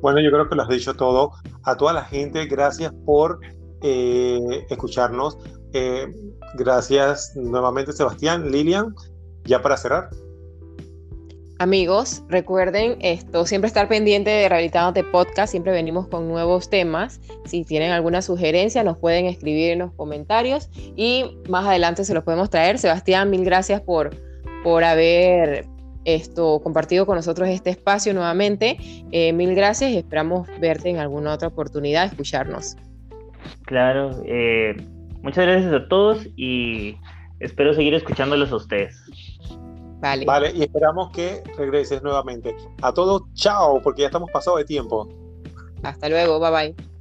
[0.00, 1.32] Bueno, yo creo que lo has dicho todo.
[1.64, 3.40] A toda la gente, gracias por
[3.82, 5.38] eh, escucharnos.
[5.72, 6.06] Eh,
[6.54, 8.94] gracias nuevamente Sebastián, Lilian,
[9.44, 10.10] ya para cerrar.
[11.58, 17.18] Amigos, recuerden esto, siempre estar pendiente de Rehabilitándote Podcast, siempre venimos con nuevos temas.
[17.46, 22.24] Si tienen alguna sugerencia, nos pueden escribir en los comentarios y más adelante se los
[22.24, 22.78] podemos traer.
[22.78, 24.14] Sebastián, mil gracias por,
[24.62, 25.66] por haber
[26.04, 28.76] esto, compartido con nosotros este espacio nuevamente.
[29.10, 32.76] Eh, mil gracias esperamos verte en alguna otra oportunidad, escucharnos.
[33.66, 34.74] Claro, eh,
[35.26, 36.96] Muchas gracias a todos y
[37.40, 38.96] espero seguir escuchándolos a ustedes.
[39.98, 40.24] Vale.
[40.24, 42.54] Vale, y esperamos que regreses nuevamente.
[42.80, 45.08] A todos, chao, porque ya estamos pasados de tiempo.
[45.82, 46.95] Hasta luego, bye bye.